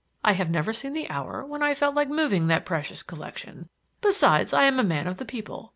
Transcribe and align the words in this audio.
I 0.23 0.31
have 0.33 0.49
never 0.49 0.73
seen 0.73 0.93
the 0.93 1.07
hour 1.11 1.45
when 1.45 1.61
I 1.61 1.75
felt 1.75 1.93
like 1.93 2.09
moving 2.09 2.47
that 2.47 2.65
precious 2.65 3.03
collection. 3.03 3.69
Besides, 4.01 4.51
I 4.51 4.63
am 4.65 4.79
a 4.79 4.83
man 4.83 5.05
of 5.05 5.17
the 5.17 5.25
people. 5.25 5.69